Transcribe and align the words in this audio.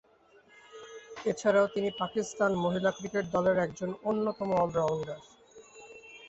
এছাড়াও 1.25 1.67
তিনি 1.67 1.89
পাকিস্তান 2.01 2.51
মহিলা 2.63 2.89
ক্রিকেট 2.91 3.25
দলের 3.35 3.57
একজন 3.57 3.89
অন্যতম 4.03 4.49
অল-রাউন্ডার। 4.55 5.19